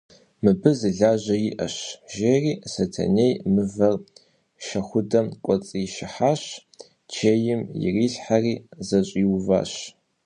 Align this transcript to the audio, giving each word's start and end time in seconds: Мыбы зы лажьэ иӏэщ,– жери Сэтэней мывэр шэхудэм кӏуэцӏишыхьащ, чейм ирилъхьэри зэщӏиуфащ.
Мыбы 0.43 0.71
зы 0.79 0.89
лажьэ 0.97 1.35
иӏэщ,– 1.49 1.75
жери 2.15 2.53
Сэтэней 2.71 3.33
мывэр 3.53 3.95
шэхудэм 4.65 5.27
кӏуэцӏишыхьащ, 5.43 6.43
чейм 7.11 7.61
ирилъхьэри 7.85 8.53
зэщӏиуфащ. 8.87 9.71